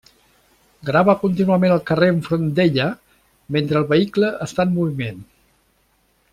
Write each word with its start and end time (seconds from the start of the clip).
Grava 0.87 1.13
contínuament 1.23 1.73
el 1.75 1.83
carrer 1.91 2.09
enfront 2.15 2.49
d'ella 2.61 2.89
mentre 3.59 3.81
el 3.83 3.89
vehicle 3.95 4.33
està 4.49 4.69
en 4.69 4.77
moviment. 4.81 5.25